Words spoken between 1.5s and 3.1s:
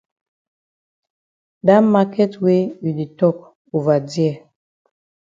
Dat maket wey you di